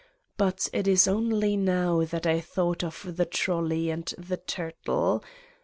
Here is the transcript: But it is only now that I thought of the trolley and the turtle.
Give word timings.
But 0.35 0.67
it 0.73 0.87
is 0.87 1.07
only 1.07 1.55
now 1.55 2.03
that 2.05 2.25
I 2.25 2.39
thought 2.41 2.83
of 2.83 3.17
the 3.17 3.25
trolley 3.27 3.91
and 3.91 4.11
the 4.17 4.37
turtle. 4.37 5.23